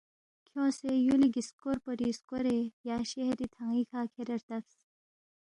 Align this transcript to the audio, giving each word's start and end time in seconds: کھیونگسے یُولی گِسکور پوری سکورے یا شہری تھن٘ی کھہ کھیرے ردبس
کھیونگسے 0.47 0.91
یُولی 1.05 1.29
گِسکور 1.35 1.77
پوری 1.83 2.09
سکورے 2.17 2.57
یا 2.87 2.97
شہری 3.11 3.47
تھن٘ی 3.53 3.81
کھہ 3.89 4.01
کھیرے 4.11 4.35
ردبس 4.39 4.69